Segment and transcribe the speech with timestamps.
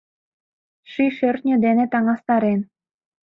[0.91, 2.59] Ший-шӧртньӧ ден таҥастарен.